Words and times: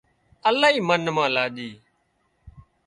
الاهي 0.47 0.77
منَ 0.87 1.01
مان 1.15 1.29
لاڄي 1.35 1.69